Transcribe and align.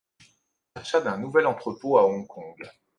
Achat 0.73 0.99
d'un 1.03 1.19
nouvel 1.19 1.45
entrepôt 1.45 1.99
à 1.99 2.07
Hong 2.07 2.25
Kong. 2.25 2.55